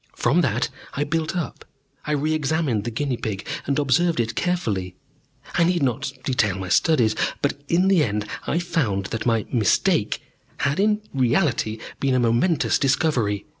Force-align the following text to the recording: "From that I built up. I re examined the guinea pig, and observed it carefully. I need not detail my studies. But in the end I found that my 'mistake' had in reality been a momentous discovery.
"From 0.15 0.41
that 0.41 0.69
I 0.95 1.03
built 1.03 1.35
up. 1.37 1.63
I 2.07 2.13
re 2.13 2.33
examined 2.33 2.85
the 2.85 2.89
guinea 2.89 3.17
pig, 3.17 3.47
and 3.67 3.77
observed 3.77 4.19
it 4.19 4.33
carefully. 4.33 4.95
I 5.53 5.63
need 5.63 5.83
not 5.83 6.11
detail 6.23 6.57
my 6.57 6.69
studies. 6.69 7.15
But 7.43 7.61
in 7.67 7.87
the 7.87 8.03
end 8.03 8.25
I 8.47 8.57
found 8.57 9.05
that 9.13 9.27
my 9.27 9.45
'mistake' 9.51 10.23
had 10.61 10.79
in 10.79 11.01
reality 11.13 11.77
been 11.99 12.15
a 12.15 12.19
momentous 12.19 12.79
discovery. 12.79 13.45